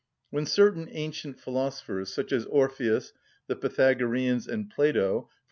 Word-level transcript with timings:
When 0.31 0.47
certain 0.47 0.87
ancient 0.91 1.39
philosophers, 1.39 2.11
such 2.11 2.31
as 2.31 2.47
Orpheus, 2.47 3.13
the 3.45 3.55
Pythagoreans, 3.55 4.47
and 4.47 4.67
Plato 4.67 5.29
(_e. 5.31 5.35